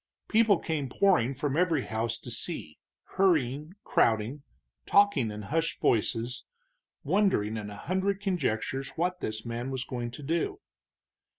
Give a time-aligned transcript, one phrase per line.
[0.27, 4.41] People came pouring from every house to see, hurrying, crowding,
[4.87, 6.43] talking in hushed voices,
[7.03, 10.59] wondering in a hundred conjectures what this man was going to do.